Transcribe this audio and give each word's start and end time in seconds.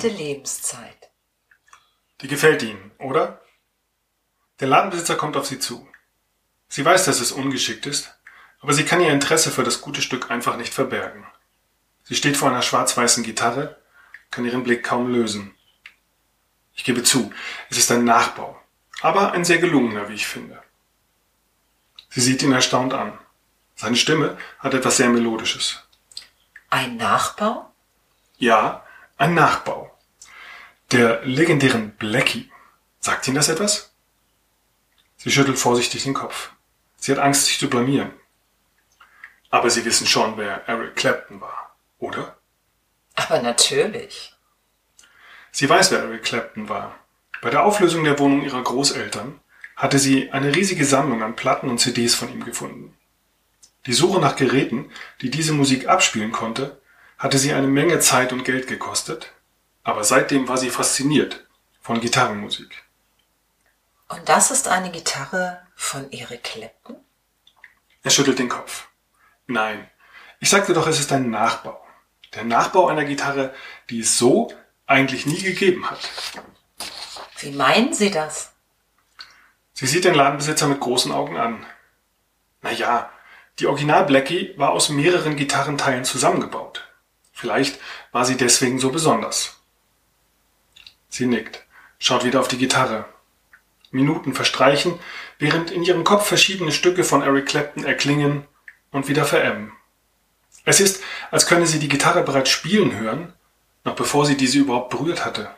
doppelte 0.00 0.16
Lebenszeit. 0.16 1.10
Die 2.20 2.28
gefällt 2.28 2.62
Ihnen, 2.62 2.90
oder? 2.98 3.40
Der 4.60 4.68
Ladenbesitzer 4.68 5.16
kommt 5.16 5.36
auf 5.36 5.46
Sie 5.46 5.58
zu. 5.58 5.86
Sie 6.68 6.84
weiß, 6.84 7.04
dass 7.04 7.20
es 7.20 7.32
ungeschickt 7.32 7.86
ist, 7.86 8.14
aber 8.60 8.72
sie 8.72 8.84
kann 8.84 9.00
ihr 9.00 9.10
Interesse 9.10 9.50
für 9.50 9.64
das 9.64 9.80
gute 9.80 10.02
Stück 10.02 10.30
einfach 10.30 10.56
nicht 10.56 10.72
verbergen. 10.72 11.26
Sie 12.04 12.14
steht 12.14 12.36
vor 12.36 12.50
einer 12.50 12.62
schwarz-weißen 12.62 13.24
Gitarre, 13.24 13.80
kann 14.30 14.44
ihren 14.44 14.62
Blick 14.62 14.84
kaum 14.84 15.12
lösen. 15.12 15.54
Ich 16.74 16.84
gebe 16.84 17.02
zu, 17.02 17.32
es 17.70 17.78
ist 17.78 17.90
ein 17.90 18.04
Nachbau, 18.04 18.60
aber 19.00 19.32
ein 19.32 19.44
sehr 19.44 19.58
gelungener, 19.58 20.08
wie 20.08 20.14
ich 20.14 20.26
finde. 20.26 20.62
Sie 22.08 22.20
sieht 22.20 22.42
ihn 22.42 22.52
erstaunt 22.52 22.94
an. 22.94 23.18
Seine 23.74 23.96
Stimme 23.96 24.38
hat 24.58 24.74
etwas 24.74 24.98
sehr 24.98 25.08
Melodisches. 25.08 25.82
Ein 26.68 26.96
Nachbau? 26.96 27.72
Ja, 28.38 28.84
ein 29.20 29.34
Nachbau. 29.34 29.94
Der 30.92 31.24
legendären 31.24 31.90
Blackie. 31.92 32.50
Sagt 33.00 33.28
Ihnen 33.28 33.36
das 33.36 33.50
etwas? 33.50 33.92
Sie 35.18 35.30
schüttelt 35.30 35.58
vorsichtig 35.58 36.04
den 36.04 36.14
Kopf. 36.14 36.52
Sie 36.96 37.12
hat 37.12 37.18
Angst, 37.18 37.44
sich 37.44 37.58
zu 37.58 37.68
blamieren. 37.68 38.12
Aber 39.50 39.68
Sie 39.68 39.84
wissen 39.84 40.06
schon, 40.06 40.38
wer 40.38 40.66
Eric 40.66 40.96
Clapton 40.96 41.40
war, 41.40 41.76
oder? 41.98 42.38
Aber 43.14 43.42
natürlich. 43.42 44.34
Sie 45.52 45.68
weiß, 45.68 45.90
wer 45.90 46.00
Eric 46.00 46.22
Clapton 46.22 46.70
war. 46.70 46.98
Bei 47.42 47.50
der 47.50 47.64
Auflösung 47.64 48.04
der 48.04 48.18
Wohnung 48.18 48.42
ihrer 48.42 48.62
Großeltern 48.62 49.38
hatte 49.76 49.98
sie 49.98 50.30
eine 50.32 50.54
riesige 50.54 50.84
Sammlung 50.84 51.22
an 51.22 51.36
Platten 51.36 51.68
und 51.68 51.78
CDs 51.78 52.14
von 52.14 52.32
ihm 52.32 52.44
gefunden. 52.44 52.96
Die 53.86 53.92
Suche 53.92 54.20
nach 54.20 54.36
Geräten, 54.36 54.90
die 55.20 55.30
diese 55.30 55.52
Musik 55.52 55.88
abspielen 55.88 56.32
konnte, 56.32 56.79
hatte 57.20 57.38
sie 57.38 57.52
eine 57.52 57.66
Menge 57.66 58.00
Zeit 58.00 58.32
und 58.32 58.44
Geld 58.44 58.66
gekostet, 58.66 59.34
aber 59.84 60.04
seitdem 60.04 60.48
war 60.48 60.56
sie 60.56 60.70
fasziniert 60.70 61.46
von 61.82 62.00
Gitarrenmusik. 62.00 62.82
Und 64.08 64.26
das 64.28 64.50
ist 64.50 64.68
eine 64.68 64.90
Gitarre 64.90 65.60
von 65.76 66.10
Eric 66.10 66.42
Clapton? 66.42 66.96
Er 68.02 68.10
schüttelt 68.10 68.38
den 68.38 68.48
Kopf. 68.48 68.88
Nein, 69.46 69.88
ich 70.40 70.48
sagte 70.48 70.72
doch, 70.72 70.86
es 70.86 70.98
ist 70.98 71.12
ein 71.12 71.28
Nachbau. 71.28 71.86
Der 72.34 72.44
Nachbau 72.44 72.88
einer 72.88 73.04
Gitarre, 73.04 73.54
die 73.90 74.00
es 74.00 74.16
so 74.16 74.50
eigentlich 74.86 75.26
nie 75.26 75.42
gegeben 75.42 75.90
hat. 75.90 76.00
Wie 77.38 77.50
meinen 77.50 77.92
Sie 77.92 78.10
das? 78.10 78.52
Sie 79.74 79.86
sieht 79.86 80.06
den 80.06 80.14
Ladenbesitzer 80.14 80.68
mit 80.68 80.80
großen 80.80 81.12
Augen 81.12 81.36
an. 81.36 81.66
Na 82.62 82.70
ja, 82.70 83.10
die 83.58 83.66
Original 83.66 84.06
Blackie 84.06 84.54
war 84.56 84.70
aus 84.70 84.88
mehreren 84.88 85.36
Gitarrenteilen 85.36 86.04
zusammengebaut. 86.04 86.89
Vielleicht 87.40 87.80
war 88.12 88.26
sie 88.26 88.36
deswegen 88.36 88.78
so 88.78 88.90
besonders. 88.90 89.56
Sie 91.08 91.24
nickt, 91.24 91.64
schaut 91.98 92.22
wieder 92.22 92.38
auf 92.38 92.48
die 92.48 92.58
Gitarre. 92.58 93.06
Minuten 93.90 94.34
verstreichen, 94.34 94.98
während 95.38 95.70
in 95.70 95.82
ihrem 95.82 96.04
Kopf 96.04 96.26
verschiedene 96.26 96.70
Stücke 96.70 97.02
von 97.02 97.22
Eric 97.22 97.46
Clapton 97.46 97.84
erklingen 97.84 98.44
und 98.90 99.08
wieder 99.08 99.24
verebben. 99.24 99.72
Es 100.66 100.80
ist, 100.80 101.02
als 101.30 101.46
könne 101.46 101.66
sie 101.66 101.78
die 101.78 101.88
Gitarre 101.88 102.22
bereits 102.22 102.50
spielen 102.50 102.98
hören, 102.98 103.32
noch 103.84 103.94
bevor 103.94 104.26
sie 104.26 104.36
diese 104.36 104.58
überhaupt 104.58 104.90
berührt 104.90 105.24
hatte. 105.24 105.50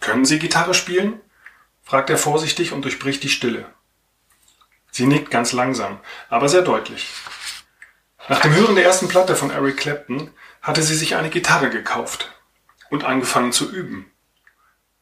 Können 0.00 0.26
Sie 0.26 0.38
Gitarre 0.38 0.74
spielen? 0.74 1.22
fragt 1.84 2.10
er 2.10 2.18
vorsichtig 2.18 2.72
und 2.72 2.82
durchbricht 2.82 3.22
die 3.22 3.30
Stille. 3.30 3.64
Sie 4.90 5.06
nickt 5.06 5.30
ganz 5.30 5.52
langsam, 5.52 6.00
aber 6.28 6.50
sehr 6.50 6.62
deutlich. 6.62 7.08
Nach 8.28 8.40
dem 8.40 8.54
Hören 8.54 8.74
der 8.74 8.84
ersten 8.84 9.08
Platte 9.08 9.34
von 9.34 9.50
Eric 9.50 9.78
Clapton 9.78 10.30
hatte 10.60 10.82
sie 10.82 10.94
sich 10.94 11.16
eine 11.16 11.30
Gitarre 11.30 11.70
gekauft 11.70 12.30
und 12.90 13.04
angefangen 13.04 13.52
zu 13.52 13.72
üben. 13.72 14.10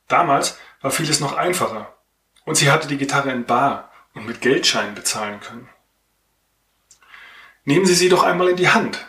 Damals 0.07 0.59
war 0.81 0.93
vieles 0.93 1.19
noch 1.19 1.33
einfacher 1.33 1.93
und 2.45 2.55
sie 2.55 2.71
hatte 2.71 2.87
die 2.87 2.99
Gitarre 2.99 3.33
in 3.33 3.45
Bar 3.45 3.91
und 4.15 4.27
mit 4.27 4.41
Geldscheinen 4.41 4.95
bezahlen 4.95 5.41
können. 5.41 5.69
Nehmen 7.65 7.85
Sie 7.85 7.97
sie 7.97 8.09
doch 8.09 8.23
einmal 8.23 8.49
in 8.49 8.57
die 8.57 8.71
Hand. 8.71 9.05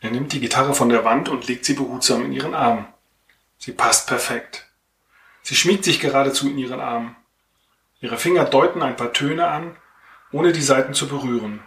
Er 0.00 0.10
nimmt 0.10 0.32
die 0.32 0.40
Gitarre 0.40 0.74
von 0.74 0.88
der 0.88 1.04
Wand 1.04 1.28
und 1.28 1.46
legt 1.46 1.64
sie 1.64 1.74
behutsam 1.74 2.24
in 2.24 2.32
ihren 2.32 2.54
Arm. 2.54 2.88
Sie 3.56 3.70
passt 3.70 4.08
perfekt. 4.08 4.66
Sie 5.42 5.54
schmiegt 5.54 5.84
sich 5.84 6.00
geradezu 6.00 6.48
in 6.50 6.58
ihren 6.58 6.80
Arm. 6.80 7.14
Ihre 8.00 8.18
Finger 8.18 8.46
deuten 8.46 8.82
ein 8.82 8.96
paar 8.96 9.12
Töne 9.12 9.46
an, 9.46 9.76
ohne 10.32 10.52
die 10.52 10.60
Saiten 10.60 10.92
zu 10.92 11.06
berühren. 11.06 11.62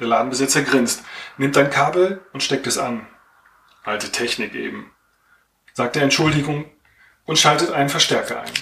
Der 0.00 0.06
Ladenbesitzer 0.08 0.62
grinst, 0.62 1.04
nimmt 1.36 1.56
ein 1.56 1.70
Kabel 1.70 2.24
und 2.32 2.42
steckt 2.42 2.66
es 2.66 2.78
an. 2.78 3.06
Alte 3.84 4.10
Technik 4.10 4.54
eben. 4.54 4.90
Sagt 5.72 5.96
er 5.96 6.02
Entschuldigung 6.02 6.70
und 7.26 7.38
schaltet 7.38 7.70
einen 7.70 7.88
Verstärker 7.88 8.40
ein. 8.40 8.52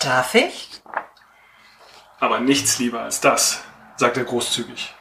Darf 0.00 0.34
ich? 0.34 0.82
Aber 2.20 2.40
nichts 2.40 2.78
lieber 2.78 3.02
als 3.02 3.20
das, 3.20 3.62
sagt 3.96 4.16
er 4.16 4.24
großzügig. 4.24 4.94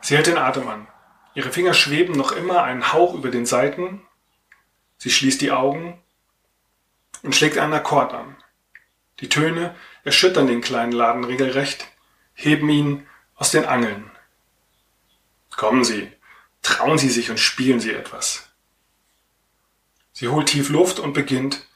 Sie 0.00 0.16
hält 0.16 0.26
den 0.26 0.38
Atem 0.38 0.68
an. 0.68 0.86
Ihre 1.34 1.50
Finger 1.50 1.74
schweben 1.74 2.16
noch 2.16 2.32
immer 2.32 2.62
einen 2.62 2.92
Hauch 2.92 3.14
über 3.14 3.30
den 3.30 3.46
Saiten. 3.46 4.06
Sie 4.96 5.10
schließt 5.10 5.40
die 5.40 5.52
Augen 5.52 6.02
und 7.22 7.34
schlägt 7.34 7.58
einen 7.58 7.72
Akkord 7.72 8.12
an. 8.12 8.36
Die 9.20 9.28
Töne 9.28 9.74
erschüttern 10.04 10.46
den 10.46 10.60
kleinen 10.60 10.92
Laden 10.92 11.24
regelrecht, 11.24 11.86
heben 12.34 12.68
ihn 12.68 13.06
aus 13.38 13.50
den 13.50 13.64
Angeln. 13.64 14.10
Kommen 15.56 15.84
Sie, 15.84 16.12
trauen 16.62 16.98
Sie 16.98 17.08
sich 17.08 17.30
und 17.30 17.38
spielen 17.38 17.80
Sie 17.80 17.92
etwas. 17.92 18.48
Sie 20.12 20.28
holt 20.28 20.48
tief 20.48 20.68
Luft 20.68 20.98
und 20.98 21.12
beginnt 21.12 21.66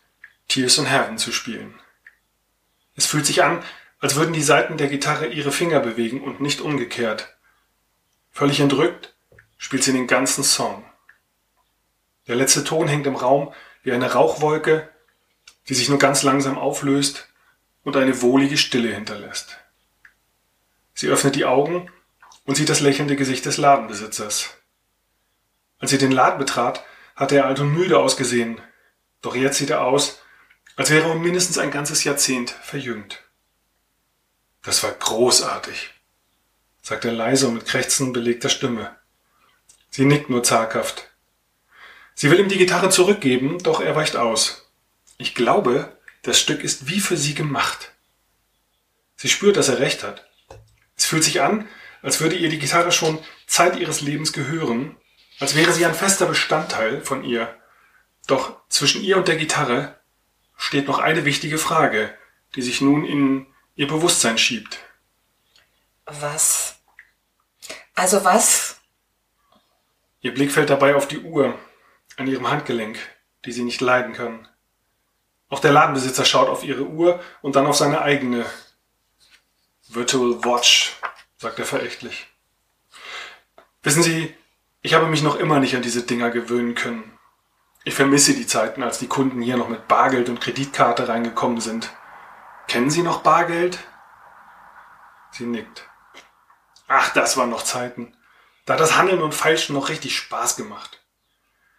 Tears 0.48 0.76
in 0.78 0.86
Heaven 0.86 1.16
zu 1.16 1.32
spielen. 1.32 1.80
Es 2.96 3.06
fühlt 3.06 3.24
sich 3.24 3.42
an, 3.42 3.62
als 4.00 4.16
würden 4.16 4.34
die 4.34 4.42
Saiten 4.42 4.76
der 4.76 4.88
Gitarre 4.88 5.28
ihre 5.28 5.52
Finger 5.52 5.80
bewegen 5.80 6.20
und 6.20 6.40
nicht 6.40 6.60
umgekehrt. 6.60 7.34
Völlig 8.32 8.60
entrückt 8.60 9.14
spielt 9.56 9.84
sie 9.84 9.92
den 9.92 10.08
ganzen 10.08 10.42
Song. 10.42 10.84
Der 12.26 12.34
letzte 12.34 12.64
Ton 12.64 12.88
hängt 12.88 13.06
im 13.06 13.14
Raum 13.14 13.54
wie 13.84 13.92
eine 13.92 14.12
Rauchwolke, 14.12 14.88
die 15.68 15.74
sich 15.74 15.88
nur 15.88 15.98
ganz 15.98 16.24
langsam 16.24 16.58
auflöst 16.58 17.28
und 17.84 17.96
eine 17.96 18.20
wohlige 18.22 18.58
Stille 18.58 18.92
hinterlässt. 18.92 19.61
Sie 20.94 21.08
öffnet 21.08 21.36
die 21.36 21.44
Augen 21.44 21.90
und 22.44 22.56
sieht 22.56 22.68
das 22.68 22.80
lächelnde 22.80 23.16
Gesicht 23.16 23.44
des 23.46 23.56
Ladenbesitzers. 23.56 24.50
Als 25.78 25.90
sie 25.90 25.98
den 25.98 26.12
Laden 26.12 26.38
betrat, 26.38 26.84
hatte 27.16 27.36
er 27.36 27.46
alt 27.46 27.60
und 27.60 27.72
müde 27.72 27.98
ausgesehen, 27.98 28.60
doch 29.20 29.34
jetzt 29.34 29.58
sieht 29.58 29.70
er 29.70 29.82
aus, 29.82 30.20
als 30.76 30.90
wäre 30.90 31.08
er 31.08 31.12
um 31.12 31.22
mindestens 31.22 31.58
ein 31.58 31.70
ganzes 31.70 32.04
Jahrzehnt 32.04 32.50
verjüngt. 32.50 33.22
Das 34.62 34.82
war 34.82 34.92
großartig, 34.92 35.90
sagt 36.82 37.04
er 37.04 37.12
leise 37.12 37.48
und 37.48 37.54
mit 37.54 37.66
Krächzen 37.66 38.12
belegter 38.12 38.48
Stimme. 38.48 38.96
Sie 39.90 40.04
nickt 40.04 40.30
nur 40.30 40.42
zaghaft. 40.42 41.10
Sie 42.14 42.30
will 42.30 42.40
ihm 42.40 42.48
die 42.48 42.58
Gitarre 42.58 42.90
zurückgeben, 42.90 43.58
doch 43.58 43.80
er 43.80 43.96
weicht 43.96 44.16
aus. 44.16 44.70
Ich 45.18 45.34
glaube, 45.34 45.96
das 46.22 46.38
Stück 46.38 46.62
ist 46.62 46.88
wie 46.88 47.00
für 47.00 47.16
sie 47.16 47.34
gemacht. 47.34 47.92
Sie 49.16 49.28
spürt, 49.28 49.56
dass 49.56 49.68
er 49.68 49.78
recht 49.78 50.02
hat. 50.02 50.28
Es 50.96 51.06
fühlt 51.06 51.24
sich 51.24 51.40
an, 51.40 51.68
als 52.02 52.20
würde 52.20 52.36
ihr 52.36 52.48
die 52.48 52.58
Gitarre 52.58 52.92
schon 52.92 53.18
Zeit 53.46 53.76
ihres 53.76 54.00
Lebens 54.00 54.32
gehören, 54.32 54.96
als 55.40 55.54
wäre 55.54 55.72
sie 55.72 55.86
ein 55.86 55.94
fester 55.94 56.26
Bestandteil 56.26 57.00
von 57.02 57.24
ihr. 57.24 57.54
Doch 58.26 58.56
zwischen 58.68 59.02
ihr 59.02 59.16
und 59.16 59.28
der 59.28 59.36
Gitarre 59.36 60.00
steht 60.56 60.86
noch 60.86 60.98
eine 60.98 61.24
wichtige 61.24 61.58
Frage, 61.58 62.16
die 62.54 62.62
sich 62.62 62.80
nun 62.80 63.04
in 63.04 63.46
ihr 63.74 63.86
Bewusstsein 63.86 64.38
schiebt. 64.38 64.78
Was? 66.06 66.76
Also 67.94 68.24
was? 68.24 68.76
Ihr 70.20 70.34
Blick 70.34 70.52
fällt 70.52 70.70
dabei 70.70 70.94
auf 70.94 71.08
die 71.08 71.18
Uhr 71.18 71.58
an 72.16 72.26
ihrem 72.26 72.48
Handgelenk, 72.48 72.98
die 73.44 73.52
sie 73.52 73.64
nicht 73.64 73.80
leiden 73.80 74.12
kann. 74.12 74.48
Auch 75.48 75.60
der 75.60 75.72
Ladenbesitzer 75.72 76.24
schaut 76.24 76.48
auf 76.48 76.64
ihre 76.64 76.84
Uhr 76.84 77.20
und 77.42 77.56
dann 77.56 77.66
auf 77.66 77.76
seine 77.76 78.00
eigene. 78.02 78.46
Virtual 79.94 80.42
Watch, 80.44 80.96
sagt 81.36 81.58
er 81.58 81.66
verächtlich. 81.66 82.26
Wissen 83.82 84.02
Sie, 84.02 84.34
ich 84.80 84.94
habe 84.94 85.06
mich 85.06 85.22
noch 85.22 85.36
immer 85.36 85.60
nicht 85.60 85.76
an 85.76 85.82
diese 85.82 86.02
Dinger 86.02 86.30
gewöhnen 86.30 86.74
können. 86.74 87.18
Ich 87.84 87.94
vermisse 87.94 88.34
die 88.34 88.46
Zeiten, 88.46 88.82
als 88.82 88.98
die 88.98 89.08
Kunden 89.08 89.42
hier 89.42 89.56
noch 89.56 89.68
mit 89.68 89.88
Bargeld 89.88 90.28
und 90.28 90.40
Kreditkarte 90.40 91.08
reingekommen 91.08 91.60
sind. 91.60 91.90
Kennen 92.68 92.90
Sie 92.90 93.02
noch 93.02 93.22
Bargeld? 93.22 93.80
Sie 95.32 95.44
nickt. 95.44 95.88
Ach, 96.88 97.12
das 97.12 97.36
waren 97.36 97.50
noch 97.50 97.62
Zeiten. 97.62 98.16
Da 98.64 98.74
hat 98.74 98.80
das 98.80 98.96
Handeln 98.96 99.20
und 99.20 99.34
Feilschen 99.34 99.74
noch 99.74 99.88
richtig 99.88 100.16
Spaß 100.16 100.56
gemacht. 100.56 101.02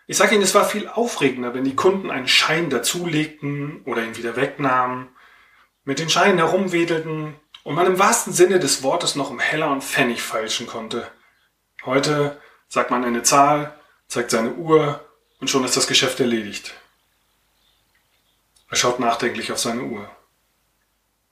Ich 0.06 0.18
sage 0.18 0.36
Ihnen, 0.36 0.44
es 0.44 0.54
war 0.54 0.66
viel 0.66 0.88
aufregender, 0.88 1.54
wenn 1.54 1.63
die 1.63 1.75
Kunden 1.75 2.12
einen 2.12 2.27
Schein 2.27 2.69
dazulegten 2.69 3.81
oder 3.86 4.04
ihn 4.04 4.18
wieder 4.18 4.36
wegnahmen, 4.36 5.09
mit 5.86 6.00
den 6.00 6.09
Scheinen 6.09 6.38
herumwedelten 6.38 7.39
und 7.63 7.75
man 7.75 7.88
im 7.88 8.00
wahrsten 8.00 8.33
Sinne 8.33 8.60
des 8.60 8.83
Wortes 8.83 9.15
noch 9.15 9.30
um 9.30 9.39
Heller 9.39 9.71
und 9.71 9.83
Pfennig 9.83 10.21
feilschen 10.21 10.68
konnte. 10.68 11.10
Heute 11.86 12.42
sagt 12.68 12.92
man 12.92 13.04
eine 13.04 13.24
Zahl, 13.24 13.77
zeigt 14.07 14.31
seine 14.31 14.54
Uhr 14.54 15.04
und 15.39 15.50
schon 15.50 15.63
ist 15.63 15.77
das 15.77 15.88
Geschäft 15.88 16.19
erledigt. 16.19 16.74
Er 18.69 18.75
schaut 18.75 19.00
nachdenklich 19.00 19.51
auf 19.51 19.60
seine 19.60 19.83
Uhr. 19.83 20.10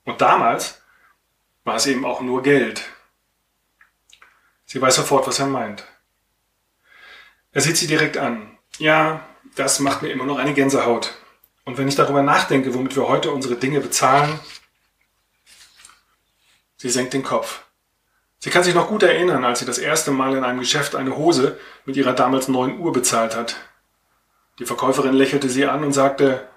Und 0.04 0.20
damals 0.20 0.80
war 1.64 1.76
es 1.76 1.86
eben 1.86 2.04
auch 2.04 2.20
nur 2.20 2.42
Geld. 2.42 2.82
Sie 4.64 4.80
weiß 4.80 4.96
sofort, 4.96 5.26
was 5.26 5.38
er 5.38 5.46
meint. 5.46 5.84
Er 7.52 7.60
sieht 7.60 7.76
sie 7.76 7.86
direkt 7.86 8.16
an. 8.16 8.58
Ja, 8.78 9.26
das 9.54 9.80
macht 9.80 10.02
mir 10.02 10.10
immer 10.10 10.24
noch 10.24 10.38
eine 10.38 10.54
Gänsehaut. 10.54 11.14
Und 11.64 11.78
wenn 11.78 11.88
ich 11.88 11.94
darüber 11.94 12.22
nachdenke, 12.22 12.74
womit 12.74 12.96
wir 12.96 13.08
heute 13.08 13.30
unsere 13.30 13.56
Dinge 13.56 13.80
bezahlen, 13.80 14.40
sie 16.82 16.90
senkt 16.90 17.14
den 17.14 17.22
Kopf. 17.22 17.62
Sie 18.40 18.50
kann 18.50 18.64
sich 18.64 18.74
noch 18.74 18.88
gut 18.88 19.04
erinnern, 19.04 19.44
als 19.44 19.60
sie 19.60 19.66
das 19.66 19.78
erste 19.78 20.10
Mal 20.10 20.36
in 20.36 20.42
einem 20.42 20.58
Geschäft 20.58 20.96
eine 20.96 21.16
Hose 21.16 21.60
mit 21.84 21.96
ihrer 21.96 22.12
damals 22.12 22.48
neun 22.48 22.80
Uhr 22.80 22.92
bezahlt 22.92 23.36
hat. 23.36 23.54
Die 24.58 24.66
Verkäuferin 24.66 25.14
lächelte 25.14 25.48
sie 25.48 25.64
an 25.64 25.84
und 25.84 25.92
sagte, 25.92 26.48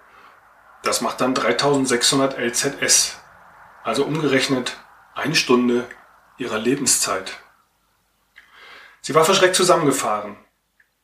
das 0.82 1.02
macht 1.02 1.22
dann 1.22 1.36
3600 1.36 2.40
LZS, 2.40 3.20
also 3.84 4.04
umgerechnet 4.04 4.78
eine 5.14 5.36
Stunde 5.36 5.86
ihrer 6.40 6.58
Lebenszeit. 6.58 7.38
Sie 9.02 9.14
war 9.14 9.26
verschreckt 9.26 9.56
zusammengefahren. 9.56 10.38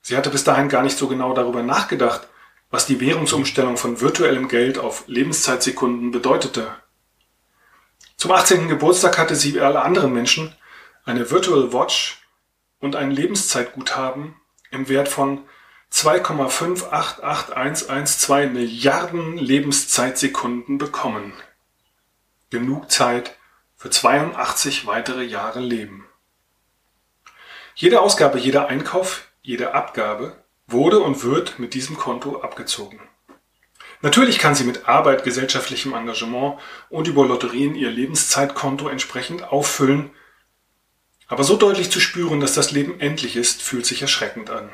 Sie 0.01 0.17
hatte 0.17 0.31
bis 0.31 0.43
dahin 0.43 0.67
gar 0.67 0.81
nicht 0.81 0.97
so 0.97 1.07
genau 1.07 1.35
darüber 1.35 1.61
nachgedacht, 1.61 2.27
was 2.71 2.87
die 2.87 2.99
Währungsumstellung 2.99 3.77
von 3.77 4.01
virtuellem 4.01 4.47
Geld 4.47 4.79
auf 4.79 5.03
Lebenszeitsekunden 5.05 6.09
bedeutete. 6.09 6.75
Zum 8.21 8.31
18. 8.33 8.67
Geburtstag 8.67 9.17
hatte 9.17 9.35
sie 9.35 9.55
wie 9.55 9.61
alle 9.61 9.81
anderen 9.81 10.13
Menschen 10.13 10.53
eine 11.05 11.31
Virtual 11.31 11.73
Watch 11.73 12.21
und 12.79 12.95
ein 12.95 13.09
Lebenszeitguthaben 13.09 14.35
im 14.69 14.89
Wert 14.89 15.07
von 15.07 15.43
2,588112 15.91 18.49
Milliarden 18.49 19.39
Lebenszeitsekunden 19.39 20.77
bekommen. 20.77 21.33
Genug 22.51 22.91
Zeit 22.91 23.35
für 23.75 23.89
82 23.89 24.85
weitere 24.85 25.23
Jahre 25.23 25.59
Leben. 25.59 26.05
Jede 27.73 28.01
Ausgabe, 28.01 28.37
jeder 28.37 28.67
Einkauf, 28.67 29.29
jede 29.41 29.73
Abgabe 29.73 30.45
wurde 30.67 30.99
und 30.99 31.23
wird 31.23 31.57
mit 31.57 31.73
diesem 31.73 31.97
Konto 31.97 32.43
abgezogen. 32.43 32.99
Natürlich 34.01 34.39
kann 34.39 34.55
sie 34.55 34.63
mit 34.63 34.87
Arbeit, 34.87 35.23
gesellschaftlichem 35.23 35.93
Engagement 35.93 36.59
und 36.89 37.07
über 37.07 37.25
Lotterien 37.25 37.75
ihr 37.75 37.91
Lebenszeitkonto 37.91 38.87
entsprechend 38.89 39.43
auffüllen, 39.43 40.09
aber 41.27 41.43
so 41.43 41.55
deutlich 41.55 41.91
zu 41.91 41.99
spüren, 41.99 42.41
dass 42.41 42.55
das 42.55 42.71
Leben 42.71 42.99
endlich 42.99 43.37
ist, 43.37 43.61
fühlt 43.61 43.85
sich 43.85 44.01
erschreckend 44.01 44.49
an. 44.49 44.69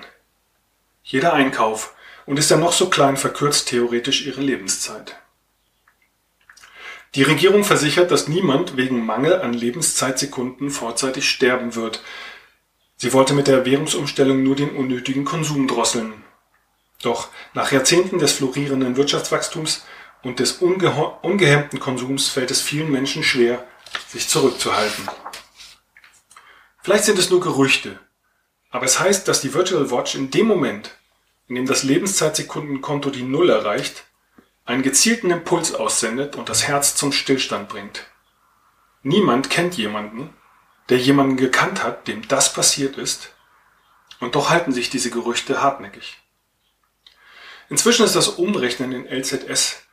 Jeder 1.03 1.33
Einkauf, 1.33 1.93
und 2.25 2.39
ist 2.39 2.51
er 2.51 2.57
noch 2.57 2.73
so 2.73 2.89
klein, 2.89 3.15
verkürzt 3.15 3.69
theoretisch 3.69 4.25
ihre 4.25 4.41
Lebenszeit. 4.41 5.15
Die 7.15 7.23
Regierung 7.23 7.63
versichert, 7.63 8.11
dass 8.11 8.27
niemand 8.27 8.75
wegen 8.75 9.05
Mangel 9.05 9.41
an 9.41 9.53
Lebenszeitsekunden 9.53 10.69
vorzeitig 10.69 11.29
sterben 11.29 11.75
wird. 11.75 12.03
Sie 12.97 13.13
wollte 13.13 13.33
mit 13.33 13.47
der 13.47 13.65
Währungsumstellung 13.65 14.43
nur 14.43 14.55
den 14.55 14.71
unnötigen 14.71 15.25
Konsum 15.25 15.67
drosseln. 15.67 16.13
Doch 17.01 17.29
nach 17.53 17.71
Jahrzehnten 17.71 18.19
des 18.19 18.33
florierenden 18.33 18.97
Wirtschaftswachstums 18.97 19.85
und 20.23 20.39
des 20.39 20.53
ungehemmten 20.53 21.79
Konsums 21.79 22.29
fällt 22.29 22.51
es 22.51 22.61
vielen 22.61 22.91
Menschen 22.91 23.23
schwer, 23.23 23.67
sich 24.07 24.27
zurückzuhalten. 24.27 25.07
Vielleicht 26.81 27.05
sind 27.05 27.19
es 27.19 27.29
nur 27.29 27.41
Gerüchte, 27.41 27.99
aber 28.69 28.85
es 28.85 28.99
heißt, 28.99 29.27
dass 29.27 29.41
die 29.41 29.53
Virtual 29.53 29.91
Watch 29.91 30.15
in 30.15 30.31
dem 30.31 30.47
Moment, 30.47 30.97
in 31.47 31.55
dem 31.55 31.65
das 31.65 31.83
Lebenszeitsekundenkonto 31.83 33.09
die 33.09 33.23
Null 33.23 33.49
erreicht, 33.49 34.05
einen 34.65 34.83
gezielten 34.83 35.31
Impuls 35.31 35.73
aussendet 35.73 36.35
und 36.35 36.49
das 36.49 36.67
Herz 36.67 36.95
zum 36.95 37.11
Stillstand 37.11 37.69
bringt. 37.69 38.05
Niemand 39.03 39.49
kennt 39.49 39.77
jemanden, 39.77 40.33
der 40.89 40.97
jemanden 40.97 41.37
gekannt 41.37 41.83
hat, 41.83 42.07
dem 42.07 42.27
das 42.27 42.53
passiert 42.53 42.97
ist, 42.97 43.33
und 44.19 44.35
doch 44.35 44.49
halten 44.49 44.73
sich 44.73 44.89
diese 44.89 45.09
Gerüchte 45.09 45.61
hartnäckig. 45.61 46.17
Inzwischen 47.69 48.05
ist 48.05 48.15
das 48.15 48.27
Umrechnen 48.29 48.91
in 48.91 49.05
LZS 49.05 49.87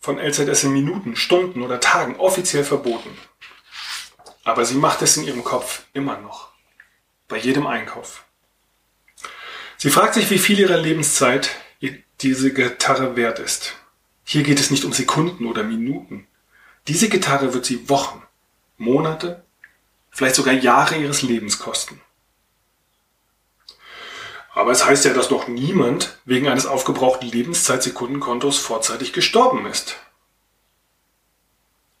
von 0.00 0.18
LZS 0.18 0.64
in 0.64 0.72
Minuten, 0.72 1.14
Stunden 1.14 1.62
oder 1.62 1.78
Tagen 1.78 2.16
offiziell 2.16 2.64
verboten. 2.64 3.10
Aber 4.44 4.64
sie 4.64 4.76
macht 4.76 5.02
es 5.02 5.16
in 5.16 5.24
ihrem 5.24 5.44
Kopf 5.44 5.84
immer 5.92 6.18
noch. 6.18 6.50
Bei 7.28 7.36
jedem 7.36 7.66
Einkauf. 7.66 8.24
Sie 9.76 9.90
fragt 9.90 10.14
sich, 10.14 10.30
wie 10.30 10.38
viel 10.38 10.58
ihrer 10.58 10.78
Lebenszeit 10.78 11.50
diese 12.20 12.52
Gitarre 12.52 13.16
wert 13.16 13.38
ist. 13.38 13.76
Hier 14.24 14.42
geht 14.42 14.60
es 14.60 14.70
nicht 14.70 14.84
um 14.84 14.92
Sekunden 14.92 15.46
oder 15.46 15.62
Minuten. 15.62 16.26
Diese 16.88 17.08
Gitarre 17.08 17.54
wird 17.54 17.64
sie 17.64 17.88
Wochen, 17.88 18.22
Monate, 18.76 19.44
vielleicht 20.10 20.34
sogar 20.34 20.54
Jahre 20.54 20.96
ihres 20.96 21.22
Lebens 21.22 21.58
kosten. 21.58 22.00
Aber 24.52 24.72
es 24.72 24.84
heißt 24.84 25.04
ja, 25.04 25.14
dass 25.14 25.30
noch 25.30 25.48
niemand 25.48 26.18
wegen 26.24 26.48
eines 26.48 26.66
aufgebrauchten 26.66 27.28
Lebenszeitsekundenkontos 27.28 28.58
vorzeitig 28.58 29.12
gestorben 29.12 29.66
ist. 29.66 29.96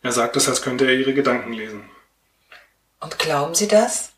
Er 0.02 0.12
sagt 0.12 0.36
es, 0.36 0.48
als 0.48 0.62
könnte 0.62 0.86
er 0.86 0.94
ihre 0.94 1.14
Gedanken 1.14 1.52
lesen. 1.52 1.88
Und 3.00 3.18
glauben 3.18 3.54
Sie 3.54 3.68
das? 3.68 4.12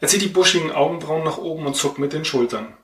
Er 0.00 0.08
zieht 0.08 0.22
die 0.22 0.28
buschigen 0.28 0.72
Augenbrauen 0.72 1.24
nach 1.24 1.38
oben 1.38 1.66
und 1.66 1.76
zuckt 1.76 1.98
mit 1.98 2.12
den 2.12 2.24
Schultern. 2.24 2.76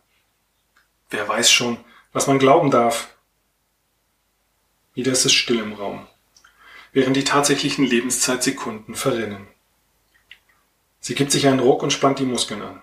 Wer 1.11 1.29
weiß 1.29 1.51
schon, 1.51 1.85
was 2.13 2.27
man 2.27 2.39
glauben 2.39 2.71
darf. 2.71 3.15
Wieder 4.95 5.13
ist 5.13 5.25
es 5.25 5.33
still 5.33 5.59
im 5.59 5.75
Raum, 5.75 6.07
während 6.93 7.17
die 7.17 7.25
tatsächlichen 7.25 7.85
Lebenszeitsekunden 7.85 8.95
verrinnen. 8.95 9.47
Sie 11.01 11.15
gibt 11.15 11.33
sich 11.33 11.47
einen 11.47 11.61
Ruck 11.61 11.83
und 11.83 11.93
spannt 11.93 12.19
die 12.19 12.25
Muskeln 12.25 12.63
an. 12.63 12.83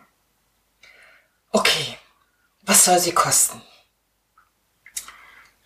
Okay, 1.51 1.97
was 2.63 2.85
soll 2.85 2.99
sie 2.99 3.13
kosten? 3.13 3.61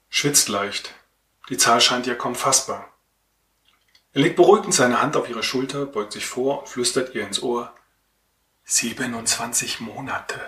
schwitzt 0.10 0.48
leicht. 0.48 0.96
Die 1.50 1.58
Zahl 1.58 1.82
scheint 1.82 2.08
ihr 2.08 2.18
kaum 2.18 2.36
fassbar. 2.36 2.90
Er 4.14 4.22
legt 4.22 4.38
beruhigend 4.38 4.74
seine 4.74 5.02
Hand 5.02 5.18
auf 5.18 5.30
ihre 5.30 5.44
Schulter, 5.44 5.88
beugt 5.88 6.14
sich 6.14 6.26
vor 6.26 6.62
und 6.62 6.70
flüstert 6.70 7.14
ihr 7.14 7.28
ins 7.28 7.44
Ohr 7.44 7.76
27 8.64 9.82
Monate. 9.82 10.40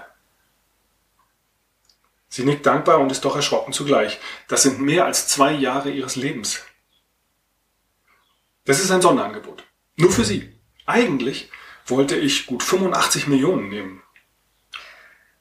Sie 2.30 2.46
nickt 2.46 2.66
dankbar 2.66 3.00
und 3.00 3.12
ist 3.12 3.26
doch 3.26 3.36
erschrocken 3.36 3.74
zugleich. 3.74 4.22
Das 4.48 4.64
sind 4.64 4.80
mehr 4.80 5.04
als 5.04 5.28
zwei 5.28 5.52
Jahre 5.52 5.92
ihres 5.92 6.16
Lebens. 6.16 6.64
Das 8.66 8.80
ist 8.80 8.92
ein 8.92 9.02
Sonderangebot. 9.02 9.64
Nur 9.96 10.12
für 10.12 10.26
Sie. 10.26 10.52
Eigentlich 10.86 11.50
wollte 11.86 12.16
ich 12.16 12.48
gut 12.48 12.64
85 12.64 13.28
Millionen 13.28 13.70
nehmen. 13.70 14.02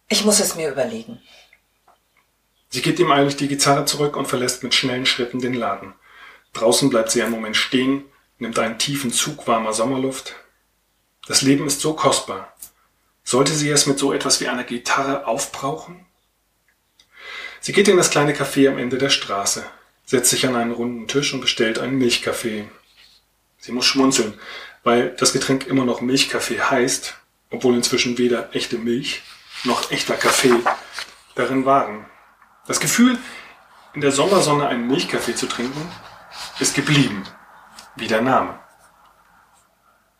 Ich 0.08 0.24
muss 0.24 0.40
es 0.40 0.54
mir 0.54 0.70
überlegen. 0.70 1.20
Sie 2.68 2.82
gibt 2.82 2.98
ihm 2.98 3.10
eigentlich 3.10 3.36
die 3.36 3.48
Gitarre 3.48 3.86
zurück 3.86 4.16
und 4.16 4.26
verlässt 4.26 4.62
mit 4.62 4.74
schnellen 4.74 5.06
Schritten 5.06 5.40
den 5.40 5.54
Laden. 5.54 5.94
Draußen 6.52 6.90
bleibt 6.90 7.10
sie 7.10 7.22
einen 7.22 7.30
Moment 7.30 7.56
stehen, 7.56 8.04
nimmt 8.38 8.58
einen 8.58 8.78
tiefen 8.78 9.10
Zug 9.10 9.46
warmer 9.46 9.72
Sommerluft. 9.72 10.34
Das 11.26 11.40
Leben 11.40 11.66
ist 11.66 11.80
so 11.80 11.94
kostbar. 11.94 12.54
Sollte 13.22 13.54
sie 13.54 13.70
es 13.70 13.86
mit 13.86 13.98
so 13.98 14.12
etwas 14.12 14.40
wie 14.40 14.48
einer 14.48 14.64
Gitarre 14.64 15.26
aufbrauchen? 15.26 16.04
Sie 17.60 17.72
geht 17.72 17.88
in 17.88 17.96
das 17.96 18.10
kleine 18.10 18.34
Café 18.34 18.68
am 18.68 18.76
Ende 18.76 18.98
der 18.98 19.08
Straße, 19.08 19.64
setzt 20.04 20.28
sich 20.28 20.46
an 20.46 20.54
einen 20.54 20.72
runden 20.72 21.08
Tisch 21.08 21.32
und 21.32 21.40
bestellt 21.40 21.78
einen 21.78 21.96
Milchkaffee. 21.96 22.68
Sie 23.64 23.72
muss 23.72 23.86
schmunzeln, 23.86 24.38
weil 24.82 25.16
das 25.16 25.32
Getränk 25.32 25.66
immer 25.66 25.86
noch 25.86 26.02
Milchkaffee 26.02 26.60
heißt, 26.60 27.16
obwohl 27.48 27.74
inzwischen 27.74 28.18
weder 28.18 28.54
echte 28.54 28.76
Milch 28.76 29.22
noch 29.64 29.90
echter 29.90 30.16
Kaffee 30.16 30.52
darin 31.34 31.64
waren. 31.64 32.04
Das 32.66 32.78
Gefühl, 32.78 33.18
in 33.94 34.02
der 34.02 34.12
Sommersonne 34.12 34.66
einen 34.68 34.86
Milchkaffee 34.86 35.34
zu 35.34 35.46
trinken, 35.46 35.90
ist 36.60 36.74
geblieben, 36.74 37.24
wie 37.96 38.06
der 38.06 38.20
Name. 38.20 38.60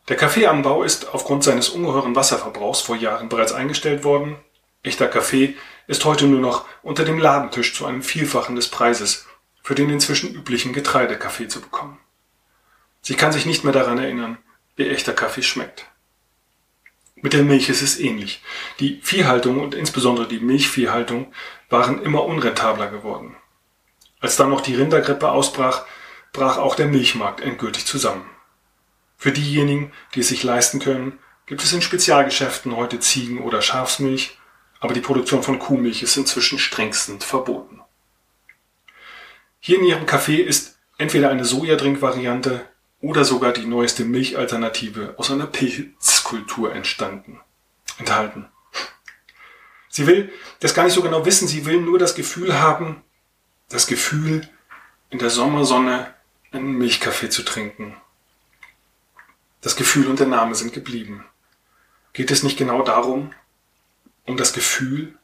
Der 0.09 0.17
Kaffeeanbau 0.17 0.83
ist 0.83 1.13
aufgrund 1.13 1.45
seines 1.45 1.69
ungeheuren 1.69 2.17
Wasserverbrauchs 2.17 2.81
vor 2.81 2.97
Jahren 2.97 3.29
bereits 3.29 3.53
eingestellt 3.53 4.05
worden. 4.05 4.37
Echter 4.83 5.07
Kaffee 5.07 5.55
ist 5.87 6.07
heute 6.07 6.27
nur 6.27 6.41
noch 6.41 6.65
unter 6.83 7.05
dem 7.05 7.19
Ladentisch 7.19 7.75
zu 7.75 7.85
einem 7.85 8.03
Vielfachen 8.03 8.57
des 8.57 8.69
Preises 8.69 9.27
für 9.63 9.75
den 9.75 9.91
inzwischen 9.91 10.35
üblichen 10.35 10.73
Getreidekaffee 10.73 11.49
zu 11.49 11.61
bekommen. 11.61 11.99
Sie 13.05 13.17
kann 13.17 13.33
sich 13.33 13.45
nicht 13.45 13.65
mehr 13.65 13.73
daran 13.75 13.99
erinnern, 13.99 14.39
wie 14.77 14.89
echter 14.89 15.13
Kaffee 15.13 15.43
schmeckt. 15.43 15.85
Mit 17.17 17.35
der 17.35 17.43
Milch 17.43 17.69
ist 17.69 17.83
es 17.83 18.01
ähnlich. 18.01 18.43
Die 18.81 18.99
Viehhaltung 19.03 19.61
und 19.61 19.75
insbesondere 19.75 20.27
die 20.27 20.39
Milchviehhaltung 20.39 21.31
waren 21.69 22.03
immer 22.03 22.25
unrentabler 22.25 22.89
geworden. 22.89 23.37
Als 24.21 24.37
dann 24.37 24.49
noch 24.49 24.63
die 24.63 24.75
Rindergrippe 24.75 25.31
ausbrach, 25.31 25.85
brach 26.33 26.57
auch 26.57 26.77
der 26.77 26.87
Milchmarkt 26.87 27.43
endgültig 27.43 27.85
zusammen. 27.85 28.25
Für 29.19 29.33
diejenigen, 29.33 29.93
die 30.15 30.21
es 30.21 30.29
sich 30.29 30.43
leisten 30.43 30.81
können, 30.81 31.19
gibt 31.45 31.63
es 31.63 31.75
in 31.75 31.83
Spezialgeschäften 31.83 32.75
heute 32.75 33.01
Ziegen- 33.01 33.43
oder 33.43 33.61
Schafsmilch, 33.61 34.39
aber 34.81 34.95
die 34.95 35.03
Produktion 35.03 35.43
von 35.43 35.59
Kuhmilch 35.59 36.03
ist 36.03 36.17
inzwischen 36.17 36.59
strengstens 36.59 37.23
verboten. 37.23 37.83
Hier 39.61 39.79
in 39.79 39.85
Ihrem 39.85 40.07
Kaffee 40.07 40.41
ist 40.41 40.79
entweder 40.97 41.29
eine 41.29 41.45
Sojadrink-Variante 41.45 42.67
oder 43.05 43.27
sogar 43.27 43.53
die 43.53 43.67
neueste 43.67 44.07
Milchalternative 44.07 45.15
aus 45.19 45.31
einer 45.31 45.47
Pilzkultur 45.47 46.73
entstanden, 46.75 47.39
enthalten. 47.99 48.49
Sie 49.91 50.07
will 50.07 50.33
das 50.61 50.73
gar 50.73 50.85
nicht 50.85 50.95
so 50.95 51.03
genau 51.03 51.27
wissen, 51.27 51.47
sie 51.47 51.67
will 51.67 51.83
nur 51.83 51.99
das 51.99 52.15
Gefühl 52.15 52.59
haben, 52.59 53.03
das 53.69 53.87
Gefühl, 53.87 54.49
in 55.11 55.19
der 55.19 55.29
Sommersonne 55.29 56.15
einen 56.51 56.79
Milchkaffee 56.79 57.29
zu 57.29 57.43
trinken. 57.43 57.95
Das 59.61 59.77
Gefühl 59.77 60.07
und 60.07 60.19
der 60.19 60.27
Name 60.27 60.55
sind 60.55 60.73
geblieben. 60.73 61.27
Geht 62.15 62.31
es 62.31 62.43
nicht 62.43 62.57
genau 62.57 62.83
darum, 62.83 63.35
um 64.25 64.39
das 64.39 64.55
Gefühl? 64.55 65.19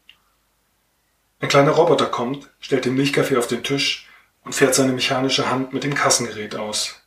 Ein 1.41 1.49
kleiner 1.49 1.71
Roboter 1.71 2.07
kommt, 2.07 2.51
stellt 2.61 2.85
den 2.85 2.95
Milchkaffee 2.95 3.39
auf 3.39 3.47
den 3.47 3.65
Tisch 3.65 4.07
und 4.45 4.55
fährt 4.55 4.75
seine 4.75 4.93
mechanische 4.93 5.49
Hand 5.49 5.73
mit 5.73 5.83
dem 5.83 5.95
Kassengerät 5.95 6.57
aus. 6.57 7.01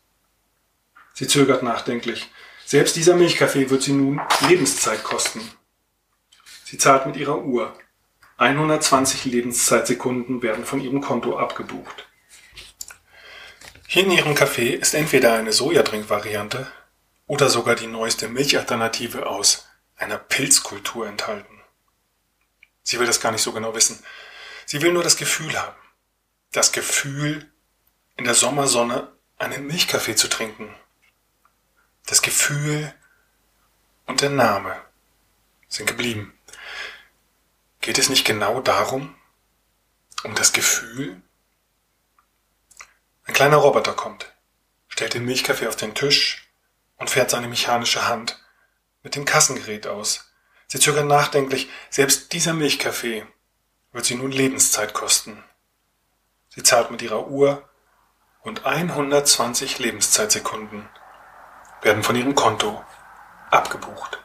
Sie 1.13 1.27
zögert 1.27 1.63
nachdenklich. 1.63 2.29
Selbst 2.65 2.96
dieser 2.96 3.15
Milchkaffee 3.15 3.70
wird 3.70 3.84
sie 3.84 3.93
nun 3.93 4.20
Lebenszeit 4.48 5.03
kosten. 5.03 5.41
Sie 6.65 6.77
zahlt 6.77 7.05
mit 7.05 7.15
ihrer 7.17 7.43
Uhr. 7.43 7.77
120 8.38 9.25
Lebenszeitsekunden 9.25 10.41
werden 10.41 10.65
von 10.65 10.82
ihrem 10.82 11.01
Konto 11.01 11.38
abgebucht. 11.38 12.08
Hier 13.88 14.05
in 14.05 14.12
ihrem 14.12 14.34
Kaffee 14.34 14.74
ist 14.74 14.96
entweder 14.96 15.34
eine 15.34 15.53
Sojadrink-Variante 15.53 16.65
oder 17.27 17.48
sogar 17.48 17.75
die 17.75 17.86
neueste 17.86 18.27
Milchalternative 18.27 19.27
aus 19.27 19.67
einer 19.98 20.17
Pilzkultur 20.17 21.08
enthalten. 21.08 21.62
Sie 22.82 23.00
will 23.00 23.05
das 23.05 23.22
gar 23.22 23.32
nicht 23.32 23.43
so 23.43 23.53
genau 23.53 23.75
wissen. 23.75 24.03
Sie 24.65 24.82
will 24.82 24.93
nur 24.93 25.03
das 25.03 25.15
Gefühl 25.15 25.62
haben. 25.62 25.75
Das 26.51 26.72
Gefühl, 26.72 27.51
in 28.17 28.25
der 28.25 28.34
Sommersonne 28.34 29.12
einen 29.38 29.67
Milchkaffee 29.67 30.15
zu 30.15 30.27
trinken. 30.27 30.74
Das 32.05 32.22
Gefühl 32.22 32.93
und 34.07 34.22
der 34.22 34.29
Name 34.29 34.75
sind 35.69 35.86
geblieben. 35.86 36.38
Geht 37.79 37.98
es 37.98 38.10
nicht 38.10 38.25
genau 38.25 38.60
darum, 38.60 39.15
um 40.24 40.36
das 40.36 40.51
Gefühl? 40.51 41.22
Ein 43.24 43.33
kleiner 43.33 43.57
Roboter 43.57 43.93
kommt, 43.93 44.33
stellt 44.89 45.13
den 45.13 45.25
Milchkaffee 45.25 45.67
auf 45.67 45.77
den 45.77 45.95
Tisch 45.95 46.50
und 46.98 47.10
fährt 47.10 47.29
seine 47.29 47.48
mechanische 47.48 48.05
Hand 48.05 48.38
mit 49.01 49.15
dem 49.15 49.24
Kassengerät 49.24 49.88
aus. 49.88 50.29
Sie 50.67 50.79
zögert 50.79 51.05
nachdenklich, 51.05 51.69
selbst 51.89 52.33
dieser 52.33 52.53
Milchkaffee 52.53 53.25
wird 53.93 54.05
sie 54.05 54.15
nun 54.15 54.31
Lebenszeit 54.31 54.93
kosten. 54.93 55.41
Sie 56.50 56.63
zahlt 56.63 56.91
mit 56.91 57.01
ihrer 57.01 57.27
Uhr 57.27 57.67
und 58.41 58.65
120 58.65 59.79
Lebenszeitsekunden 59.79 60.89
werden 61.83 62.03
von 62.03 62.15
ihrem 62.15 62.35
Konto 62.35 62.83
abgebucht. 63.51 64.19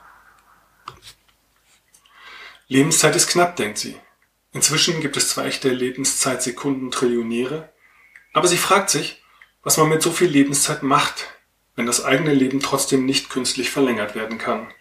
Lebenszeit 2.68 3.16
ist 3.16 3.28
knapp, 3.28 3.56
denkt 3.56 3.78
sie. 3.78 3.98
Inzwischen 4.52 5.00
gibt 5.00 5.16
es 5.16 5.30
zwar 5.30 5.46
echte 5.46 5.70
Lebenszeitsekunden-Trillionäre, 5.70 7.68
aber 8.32 8.48
sie 8.48 8.58
fragt 8.58 8.90
sich, 8.90 9.22
was 9.62 9.76
man 9.76 9.88
mit 9.88 10.02
so 10.02 10.10
viel 10.10 10.28
Lebenszeit 10.28 10.82
macht, 10.82 11.26
wenn 11.76 11.86
das 11.86 12.04
eigene 12.04 12.34
Leben 12.34 12.60
trotzdem 12.60 13.06
nicht 13.06 13.30
künstlich 13.30 13.70
verlängert 13.70 14.14
werden 14.14 14.38
kann. 14.38 14.72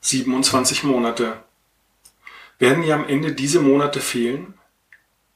27 0.00 0.82
Monate. 0.84 1.42
Werden 2.58 2.82
ihr 2.82 2.94
am 2.94 3.06
Ende 3.06 3.32
diese 3.32 3.60
Monate 3.60 4.00
fehlen? 4.00 4.54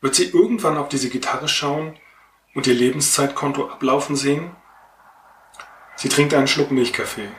Wird 0.01 0.15
sie 0.15 0.31
irgendwann 0.31 0.77
auf 0.77 0.89
diese 0.89 1.09
Gitarre 1.09 1.49
schauen 1.49 1.99
und 2.55 2.67
ihr 2.67 2.75
Lebenszeitkonto 2.75 3.71
ablaufen 3.71 4.17
sehen? 4.17 4.55
Sie 6.05 6.11
trinkt 6.11 6.35
einen 6.35 6.47
Schluck 6.47 6.71
Milchkaffee. 6.71 7.31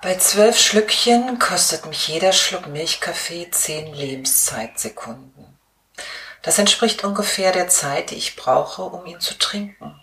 Bei 0.00 0.14
zwölf 0.14 0.58
Schlückchen 0.58 1.38
kostet 1.38 1.84
mich 1.84 2.08
jeder 2.08 2.32
Schluck 2.32 2.66
Milchkaffee 2.66 3.50
zehn 3.50 3.92
Lebenszeitsekunden. 3.92 5.58
Das 6.40 6.58
entspricht 6.58 7.04
ungefähr 7.04 7.52
der 7.52 7.68
Zeit, 7.68 8.10
die 8.10 8.14
ich 8.14 8.36
brauche, 8.36 8.80
um 8.80 9.04
ihn 9.04 9.20
zu 9.20 9.36
trinken. 9.36 10.02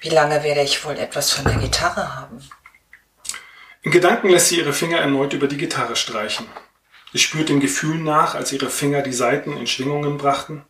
Wie 0.00 0.08
lange 0.08 0.42
werde 0.44 0.62
ich 0.62 0.82
wohl 0.86 0.96
etwas 0.96 1.30
von 1.30 1.44
der 1.44 1.58
Gitarre 1.58 2.16
haben? 2.16 2.42
In 3.82 3.90
Gedanken 3.90 4.30
lässt 4.30 4.48
sie 4.48 4.60
ihre 4.60 4.72
Finger 4.72 5.00
erneut 5.00 5.34
über 5.34 5.46
die 5.46 5.58
Gitarre 5.58 5.94
streichen. 5.94 6.46
Sie 7.12 7.18
spürt 7.18 7.50
dem 7.50 7.60
Gefühl 7.60 7.98
nach, 7.98 8.34
als 8.34 8.50
ihre 8.52 8.70
Finger 8.70 9.02
die 9.02 9.12
Saiten 9.12 9.54
in 9.58 9.66
Schwingungen 9.66 10.16
brachten 10.16 10.64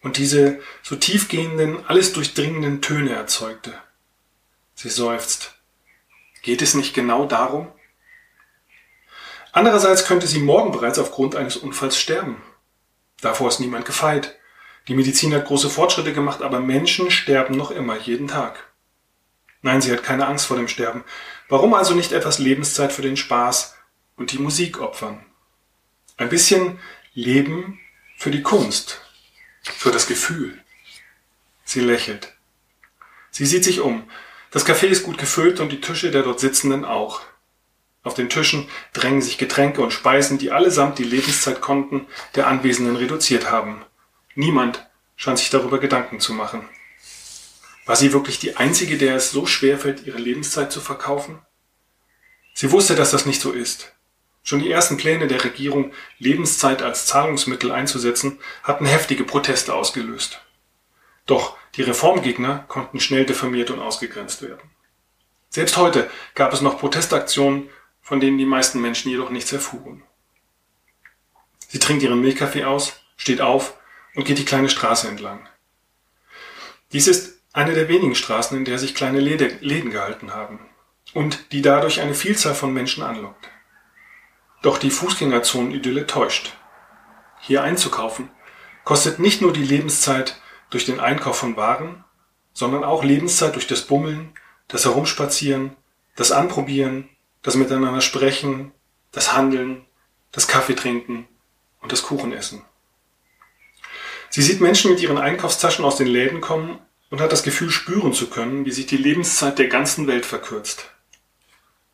und 0.00 0.16
diese 0.16 0.62
so 0.82 0.96
tiefgehenden, 0.96 1.84
alles 1.88 2.14
durchdringenden 2.14 2.80
Töne 2.80 3.14
erzeugte. 3.14 3.74
Sie 4.84 4.90
seufzt. 4.90 5.54
Geht 6.42 6.60
es 6.60 6.74
nicht 6.74 6.92
genau 6.92 7.24
darum? 7.24 7.72
Andererseits 9.50 10.04
könnte 10.04 10.26
sie 10.26 10.40
morgen 10.40 10.72
bereits 10.72 10.98
aufgrund 10.98 11.36
eines 11.36 11.56
Unfalls 11.56 11.96
sterben. 11.96 12.42
Davor 13.22 13.48
ist 13.48 13.60
niemand 13.60 13.86
gefeit. 13.86 14.38
Die 14.86 14.94
Medizin 14.94 15.32
hat 15.32 15.46
große 15.46 15.70
Fortschritte 15.70 16.12
gemacht, 16.12 16.42
aber 16.42 16.60
Menschen 16.60 17.10
sterben 17.10 17.56
noch 17.56 17.70
immer 17.70 17.96
jeden 17.98 18.28
Tag. 18.28 18.74
Nein, 19.62 19.80
sie 19.80 19.90
hat 19.90 20.02
keine 20.02 20.26
Angst 20.26 20.44
vor 20.44 20.58
dem 20.58 20.68
Sterben. 20.68 21.02
Warum 21.48 21.72
also 21.72 21.94
nicht 21.94 22.12
etwas 22.12 22.38
Lebenszeit 22.38 22.92
für 22.92 23.00
den 23.00 23.16
Spaß 23.16 23.76
und 24.16 24.32
die 24.32 24.38
Musik 24.38 24.82
opfern? 24.82 25.24
Ein 26.18 26.28
bisschen 26.28 26.78
Leben 27.14 27.80
für 28.18 28.30
die 28.30 28.42
Kunst, 28.42 29.00
für 29.62 29.92
das 29.92 30.06
Gefühl. 30.06 30.62
Sie 31.64 31.80
lächelt. 31.80 32.34
Sie 33.30 33.46
sieht 33.46 33.64
sich 33.64 33.80
um. 33.80 34.06
Das 34.54 34.64
Café 34.64 34.86
ist 34.86 35.02
gut 35.02 35.18
gefüllt 35.18 35.58
und 35.58 35.70
die 35.70 35.80
Tische 35.80 36.12
der 36.12 36.22
dort 36.22 36.38
Sitzenden 36.38 36.84
auch. 36.84 37.22
Auf 38.04 38.14
den 38.14 38.28
Tischen 38.28 38.68
drängen 38.92 39.20
sich 39.20 39.36
Getränke 39.36 39.82
und 39.82 39.92
Speisen, 39.92 40.38
die 40.38 40.52
allesamt 40.52 41.00
die 41.00 41.02
Lebenszeitkonten 41.02 42.06
der 42.36 42.46
Anwesenden 42.46 42.94
reduziert 42.94 43.50
haben. 43.50 43.84
Niemand 44.36 44.86
scheint 45.16 45.38
sich 45.38 45.50
darüber 45.50 45.80
Gedanken 45.80 46.20
zu 46.20 46.32
machen. 46.34 46.68
War 47.84 47.96
sie 47.96 48.12
wirklich 48.12 48.38
die 48.38 48.56
Einzige, 48.56 48.96
der 48.96 49.16
es 49.16 49.32
so 49.32 49.44
schwer 49.44 49.76
fällt, 49.76 50.06
ihre 50.06 50.18
Lebenszeit 50.18 50.70
zu 50.70 50.80
verkaufen? 50.80 51.40
Sie 52.54 52.70
wusste, 52.70 52.94
dass 52.94 53.10
das 53.10 53.26
nicht 53.26 53.40
so 53.40 53.50
ist. 53.50 53.92
Schon 54.44 54.60
die 54.60 54.70
ersten 54.70 54.98
Pläne 54.98 55.26
der 55.26 55.42
Regierung, 55.42 55.92
Lebenszeit 56.20 56.80
als 56.80 57.06
Zahlungsmittel 57.06 57.72
einzusetzen, 57.72 58.38
hatten 58.62 58.86
heftige 58.86 59.24
Proteste 59.24 59.74
ausgelöst. 59.74 60.43
Doch 61.26 61.56
die 61.76 61.82
Reformgegner 61.82 62.64
konnten 62.68 63.00
schnell 63.00 63.24
diffamiert 63.24 63.70
und 63.70 63.80
ausgegrenzt 63.80 64.42
werden. 64.42 64.70
Selbst 65.48 65.76
heute 65.76 66.10
gab 66.34 66.52
es 66.52 66.60
noch 66.60 66.78
Protestaktionen, 66.78 67.70
von 68.02 68.20
denen 68.20 68.38
die 68.38 68.44
meisten 68.44 68.80
Menschen 68.80 69.10
jedoch 69.10 69.30
nichts 69.30 69.52
erfuhren. 69.52 70.02
Sie 71.68 71.78
trinkt 71.78 72.02
ihren 72.02 72.20
Milchkaffee 72.20 72.64
aus, 72.64 73.00
steht 73.16 73.40
auf 73.40 73.74
und 74.14 74.24
geht 74.24 74.38
die 74.38 74.44
kleine 74.44 74.68
Straße 74.68 75.08
entlang. 75.08 75.48
Dies 76.92 77.06
ist 77.06 77.40
eine 77.52 77.74
der 77.74 77.88
wenigen 77.88 78.14
Straßen, 78.14 78.56
in 78.56 78.64
der 78.64 78.78
sich 78.78 78.94
kleine 78.94 79.20
Läden 79.20 79.90
gehalten 79.90 80.34
haben 80.34 80.60
und 81.12 81.52
die 81.52 81.62
dadurch 81.62 82.00
eine 82.00 82.14
Vielzahl 82.14 82.54
von 82.54 82.72
Menschen 82.72 83.02
anlockt. 83.02 83.48
Doch 84.62 84.78
die 84.78 84.90
Fußgängerzonen-Idylle 84.90 86.06
täuscht. 86.06 86.52
Hier 87.40 87.62
einzukaufen 87.62 88.30
kostet 88.84 89.18
nicht 89.18 89.40
nur 89.40 89.52
die 89.52 89.62
Lebenszeit 89.62 90.40
durch 90.74 90.84
den 90.84 90.98
Einkauf 90.98 91.38
von 91.38 91.56
Waren, 91.56 92.02
sondern 92.52 92.82
auch 92.82 93.04
Lebenszeit 93.04 93.54
durch 93.54 93.68
das 93.68 93.82
Bummeln, 93.82 94.32
das 94.66 94.84
Herumspazieren, 94.84 95.76
das 96.16 96.32
Anprobieren, 96.32 97.08
das 97.42 97.54
Miteinander 97.54 98.00
sprechen, 98.00 98.72
das 99.12 99.34
Handeln, 99.34 99.84
das 100.32 100.48
Kaffee 100.48 100.74
trinken 100.74 101.28
und 101.80 101.92
das 101.92 102.02
Kuchenessen. 102.02 102.62
Sie 104.30 104.42
sieht 104.42 104.60
Menschen 104.60 104.90
mit 104.90 105.00
ihren 105.00 105.16
Einkaufstaschen 105.16 105.84
aus 105.84 105.94
den 105.94 106.08
Läden 106.08 106.40
kommen 106.40 106.80
und 107.08 107.20
hat 107.20 107.30
das 107.30 107.44
Gefühl 107.44 107.70
spüren 107.70 108.12
zu 108.12 108.28
können, 108.28 108.64
wie 108.64 108.72
sich 108.72 108.86
die 108.86 108.96
Lebenszeit 108.96 109.60
der 109.60 109.68
ganzen 109.68 110.08
Welt 110.08 110.26
verkürzt. 110.26 110.90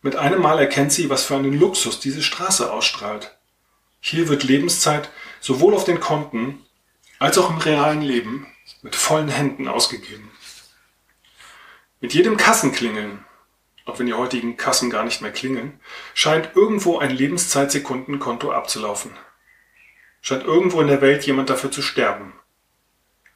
Mit 0.00 0.16
einem 0.16 0.40
Mal 0.40 0.58
erkennt 0.58 0.92
sie, 0.92 1.10
was 1.10 1.24
für 1.24 1.36
einen 1.36 1.52
Luxus 1.52 2.00
diese 2.00 2.22
Straße 2.22 2.72
ausstrahlt. 2.72 3.36
Hier 4.00 4.28
wird 4.28 4.44
Lebenszeit 4.44 5.10
sowohl 5.38 5.74
auf 5.74 5.84
den 5.84 6.00
Konten 6.00 6.64
als 7.18 7.36
auch 7.36 7.50
im 7.50 7.58
realen 7.58 8.00
Leben 8.00 8.46
mit 8.82 8.96
vollen 8.96 9.28
Händen 9.28 9.68
ausgegeben. 9.68 10.30
Mit 12.00 12.14
jedem 12.14 12.36
Kassenklingeln, 12.36 13.24
auch 13.84 13.98
wenn 13.98 14.06
die 14.06 14.14
heutigen 14.14 14.56
Kassen 14.56 14.90
gar 14.90 15.04
nicht 15.04 15.20
mehr 15.20 15.32
klingeln, 15.32 15.80
scheint 16.14 16.50
irgendwo 16.54 16.98
ein 16.98 17.10
Lebenszeitsekundenkonto 17.10 18.52
abzulaufen. 18.52 19.12
Scheint 20.22 20.44
irgendwo 20.44 20.80
in 20.80 20.88
der 20.88 21.00
Welt 21.00 21.24
jemand 21.24 21.50
dafür 21.50 21.70
zu 21.70 21.82
sterben. 21.82 22.32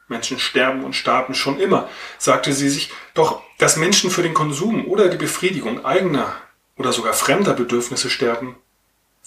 Menschen 0.07 0.39
sterben 0.39 0.83
und 0.83 0.93
starben 0.93 1.33
schon 1.33 1.59
immer, 1.59 1.89
sagte 2.17 2.53
sie 2.53 2.69
sich, 2.69 2.91
doch 3.13 3.41
dass 3.57 3.77
Menschen 3.77 4.11
für 4.11 4.21
den 4.21 4.33
Konsum 4.33 4.85
oder 4.87 5.09
die 5.09 5.17
Befriedigung 5.17 5.83
eigener 5.83 6.35
oder 6.77 6.93
sogar 6.93 7.13
fremder 7.13 7.53
Bedürfnisse 7.53 8.09
sterben, 8.09 8.55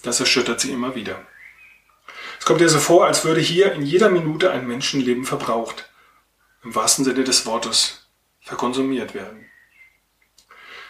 das 0.03 0.19
erschüttert 0.19 0.61
sie 0.61 0.71
immer 0.71 0.95
wieder. 0.95 1.21
Es 2.39 2.45
kommt 2.45 2.61
ihr 2.61 2.69
so 2.69 2.79
vor, 2.79 3.05
als 3.05 3.25
würde 3.25 3.41
hier 3.41 3.73
in 3.73 3.81
jeder 3.81 4.09
Minute 4.09 4.51
ein 4.51 4.67
Menschenleben 4.67 5.25
verbraucht, 5.25 5.88
im 6.63 6.75
wahrsten 6.75 7.05
Sinne 7.05 7.23
des 7.23 7.45
Wortes 7.45 8.09
verkonsumiert 8.41 9.13
werden. 9.13 9.45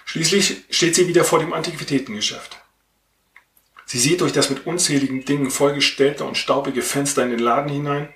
Schließlich 0.05 0.65
steht 0.69 0.95
sie 0.95 1.07
wieder 1.07 1.23
vor 1.23 1.39
dem 1.39 1.53
Antiquitätengeschäft. 1.53 2.57
Sie 3.85 3.99
sieht 3.99 4.21
durch 4.21 4.33
das 4.33 4.49
mit 4.49 4.65
unzähligen 4.65 5.25
Dingen 5.25 5.51
vollgestellte 5.51 6.23
und 6.23 6.37
staubige 6.37 6.81
Fenster 6.81 7.23
in 7.23 7.31
den 7.31 7.39
Laden 7.39 7.71
hinein. 7.71 8.13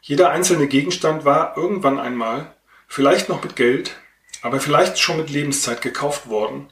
Jeder 0.00 0.30
einzelne 0.30 0.68
Gegenstand 0.68 1.24
war 1.24 1.56
irgendwann 1.56 1.98
einmal, 1.98 2.54
vielleicht 2.86 3.28
noch 3.28 3.42
mit 3.42 3.56
Geld, 3.56 3.96
aber 4.42 4.60
vielleicht 4.60 4.98
schon 4.98 5.16
mit 5.16 5.30
Lebenszeit 5.30 5.82
gekauft 5.82 6.28
worden 6.28 6.70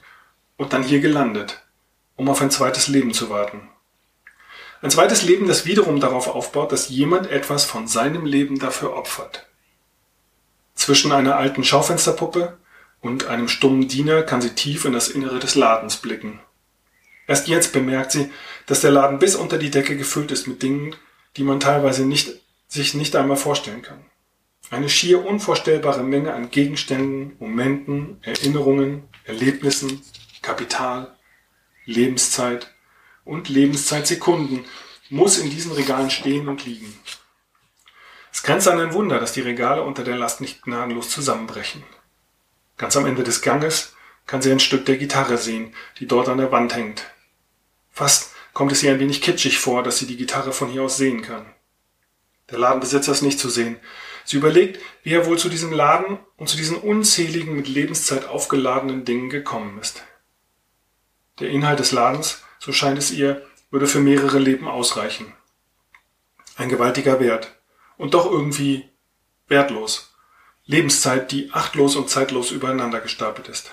und 0.55 0.73
dann 0.73 0.83
hier 0.83 0.99
gelandet, 0.99 1.61
um 2.15 2.29
auf 2.29 2.41
ein 2.41 2.51
zweites 2.51 2.87
Leben 2.87 3.13
zu 3.13 3.29
warten. 3.29 3.69
Ein 4.81 4.91
zweites 4.91 5.23
Leben, 5.23 5.47
das 5.47 5.65
wiederum 5.65 5.99
darauf 5.99 6.27
aufbaut, 6.27 6.71
dass 6.71 6.89
jemand 6.89 7.29
etwas 7.29 7.65
von 7.65 7.87
seinem 7.87 8.25
Leben 8.25 8.59
dafür 8.59 8.95
opfert. 8.95 9.47
Zwischen 10.77 11.11
einer 11.11 11.35
alten 11.35 11.63
Schaufensterpuppe 11.63 12.57
und 13.01 13.25
einem 13.25 13.49
stummen 13.49 13.87
Diener 13.87 14.21
kann 14.21 14.41
sie 14.41 14.51
tief 14.51 14.85
in 14.85 14.93
das 14.93 15.09
Innere 15.09 15.39
des 15.39 15.55
Ladens 15.55 15.97
blicken. 15.97 16.39
Erst 17.25 17.49
jetzt 17.49 17.73
bemerkt 17.73 18.11
sie, 18.11 18.31
dass 18.67 18.81
der 18.81 18.91
Laden 18.91 19.19
bis 19.19 19.35
unter 19.35 19.57
die 19.57 19.71
Decke 19.71 19.97
gefüllt 19.97 20.31
ist 20.31 20.47
mit 20.47 20.61
Dingen, 20.63 20.95
die 21.35 21.43
man 21.43 21.59
teilweise 21.59 22.05
nicht, 22.05 22.29
sich 22.67 22.93
nicht 22.93 23.15
einmal 23.15 23.37
vorstellen 23.37 23.81
kann. 23.81 24.05
Eine 24.69 24.87
schier 24.87 25.25
unvorstellbare 25.25 26.03
Menge 26.03 26.33
an 26.33 26.51
Gegenständen, 26.51 27.35
Momenten, 27.39 28.19
Erinnerungen, 28.21 29.03
Erlebnissen, 29.25 30.01
Kapital, 30.41 31.15
Lebenszeit 31.85 32.73
und 33.25 33.49
Lebenszeitsekunden 33.49 34.63
muss 35.09 35.39
in 35.39 35.49
diesen 35.49 35.71
Regalen 35.71 36.11
stehen 36.11 36.47
und 36.47 36.65
liegen. 36.65 36.93
Es 38.37 38.43
grenzt 38.43 38.67
an 38.67 38.79
ein 38.79 38.93
Wunder, 38.93 39.19
dass 39.19 39.33
die 39.33 39.41
Regale 39.41 39.81
unter 39.81 40.03
der 40.03 40.15
Last 40.15 40.41
nicht 40.41 40.61
gnadenlos 40.61 41.09
zusammenbrechen. 41.09 41.81
Ganz 42.77 42.95
am 42.95 43.07
Ende 43.07 43.23
des 43.23 43.41
Ganges 43.41 43.95
kann 44.27 44.43
sie 44.43 44.51
ein 44.51 44.59
Stück 44.59 44.85
der 44.85 44.97
Gitarre 44.97 45.39
sehen, 45.39 45.73
die 45.97 46.05
dort 46.05 46.29
an 46.29 46.37
der 46.37 46.51
Wand 46.51 46.75
hängt. 46.75 47.07
Fast 47.89 48.35
kommt 48.53 48.71
es 48.71 48.83
ihr 48.83 48.91
ein 48.91 48.99
wenig 48.99 49.23
kitschig 49.23 49.57
vor, 49.57 49.81
dass 49.81 49.97
sie 49.97 50.05
die 50.05 50.17
Gitarre 50.17 50.53
von 50.53 50.69
hier 50.69 50.83
aus 50.83 50.97
sehen 50.97 51.23
kann. 51.23 51.47
Der 52.51 52.59
Ladenbesitzer 52.59 53.11
ist 53.11 53.23
nicht 53.23 53.39
zu 53.39 53.49
sehen. 53.49 53.77
Sie 54.23 54.37
überlegt, 54.37 54.79
wie 55.01 55.15
er 55.15 55.25
wohl 55.25 55.39
zu 55.39 55.49
diesem 55.49 55.71
Laden 55.71 56.19
und 56.37 56.47
zu 56.47 56.57
diesen 56.57 56.77
unzähligen 56.77 57.55
mit 57.55 57.67
Lebenszeit 57.67 58.25
aufgeladenen 58.25 59.03
Dingen 59.03 59.31
gekommen 59.31 59.79
ist. 59.79 60.03
Der 61.39 61.49
Inhalt 61.49 61.79
des 61.79 61.91
Ladens, 61.91 62.43
so 62.59 62.71
scheint 62.71 62.99
es 62.99 63.09
ihr, 63.09 63.47
würde 63.71 63.87
für 63.87 63.99
mehrere 63.99 64.37
Leben 64.37 64.67
ausreichen. 64.67 65.33
Ein 66.55 66.69
gewaltiger 66.69 67.19
Wert. 67.19 67.56
Und 67.97 68.13
doch 68.13 68.25
irgendwie 68.25 68.89
wertlos. 69.47 70.13
Lebenszeit, 70.65 71.31
die 71.31 71.51
achtlos 71.53 71.95
und 71.95 72.09
zeitlos 72.09 72.51
übereinander 72.51 72.99
gestapelt 72.99 73.47
ist. 73.47 73.71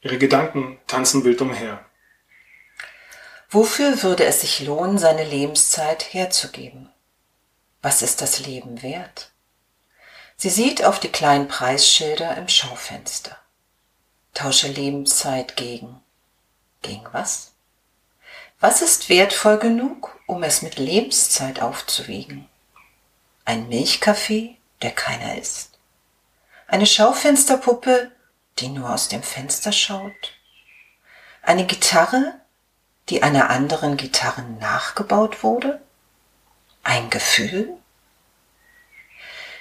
Ihre 0.00 0.18
Gedanken 0.18 0.78
tanzen 0.86 1.24
wild 1.24 1.40
umher. 1.40 1.84
Wofür 3.50 4.02
würde 4.02 4.24
es 4.24 4.40
sich 4.40 4.60
lohnen, 4.60 4.98
seine 4.98 5.24
Lebenszeit 5.24 6.12
herzugeben? 6.12 6.90
Was 7.82 8.02
ist 8.02 8.22
das 8.22 8.40
Leben 8.40 8.82
wert? 8.82 9.32
Sie 10.36 10.50
sieht 10.50 10.84
auf 10.84 11.00
die 11.00 11.08
kleinen 11.08 11.48
Preisschilder 11.48 12.36
im 12.36 12.48
Schaufenster. 12.48 13.38
Tausche 14.34 14.68
Lebenszeit 14.68 15.56
gegen. 15.56 16.00
Gegen 16.82 17.06
was? 17.12 17.54
Was 18.60 18.82
ist 18.82 19.08
wertvoll 19.08 19.58
genug, 19.58 20.15
um 20.26 20.42
es 20.42 20.62
mit 20.62 20.78
Lebenszeit 20.78 21.62
aufzuwiegen? 21.62 22.48
Ein 23.44 23.68
Milchkaffee, 23.68 24.56
der 24.82 24.90
keiner 24.90 25.38
ist? 25.38 25.78
Eine 26.66 26.86
Schaufensterpuppe, 26.86 28.10
die 28.58 28.68
nur 28.68 28.92
aus 28.92 29.08
dem 29.08 29.22
Fenster 29.22 29.72
schaut? 29.72 30.34
Eine 31.42 31.64
Gitarre, 31.64 32.40
die 33.08 33.22
einer 33.22 33.50
anderen 33.50 33.96
Gitarre 33.96 34.42
nachgebaut 34.42 35.44
wurde? 35.44 35.80
Ein 36.82 37.08
Gefühl? 37.08 37.76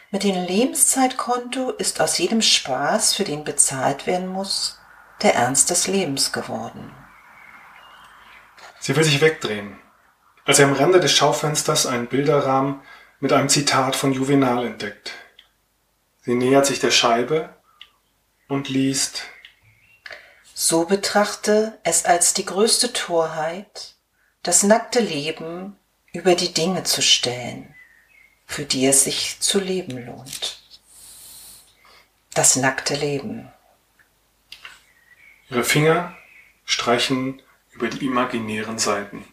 Mit 0.09 0.23
dem 0.23 0.35
Lebenszeitkonto 0.35 1.71
ist 1.71 2.01
aus 2.01 2.17
jedem 2.17 2.41
Spaß, 2.41 3.13
für 3.13 3.23
den 3.23 3.43
bezahlt 3.43 4.07
werden 4.07 4.27
muss, 4.27 4.79
der 5.21 5.35
Ernst 5.35 5.69
des 5.69 5.87
Lebens 5.87 6.31
geworden. 6.31 6.91
Sie 8.79 8.95
will 8.95 9.03
sich 9.03 9.21
wegdrehen, 9.21 9.79
als 10.45 10.59
er 10.59 10.67
am 10.67 10.73
Rande 10.73 10.99
des 10.99 11.11
Schaufensters 11.11 11.85
einen 11.85 12.07
Bilderrahmen 12.07 12.81
mit 13.19 13.33
einem 13.33 13.49
Zitat 13.49 13.95
von 13.95 14.13
Juvenal 14.13 14.65
entdeckt. 14.65 15.13
Sie 16.21 16.35
nähert 16.35 16.65
sich 16.65 16.79
der 16.79 16.91
Scheibe 16.91 17.49
und 18.47 18.69
liest 18.69 19.23
So 20.53 20.85
betrachte 20.85 21.77
es 21.83 22.05
als 22.05 22.33
die 22.33 22.45
größte 22.45 22.93
Torheit, 22.93 23.95
das 24.43 24.63
nackte 24.63 24.99
Leben 24.99 25.75
über 26.13 26.35
die 26.35 26.53
Dinge 26.53 26.83
zu 26.83 27.01
stellen 27.01 27.75
für 28.45 28.65
die 28.65 28.85
es 28.85 29.03
sich 29.03 29.39
zu 29.39 29.59
leben 29.59 30.05
lohnt. 30.05 30.61
Das 32.33 32.55
nackte 32.55 32.95
Leben. 32.95 33.51
Ihre 35.49 35.63
Finger 35.63 36.15
streichen 36.65 37.41
über 37.71 37.87
die 37.87 38.05
imaginären 38.05 38.79
Seiten. 38.79 39.25